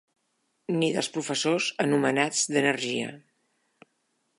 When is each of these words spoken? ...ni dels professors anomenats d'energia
...ni 0.77 0.87
dels 0.95 1.09
professors 1.17 1.69
anomenats 1.85 2.43
d'energia 2.55 3.15